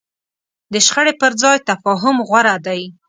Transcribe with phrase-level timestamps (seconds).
[0.73, 2.81] د شخړې پر ځای تفاهم غوره دی.